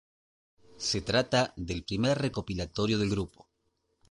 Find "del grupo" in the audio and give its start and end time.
2.97-3.47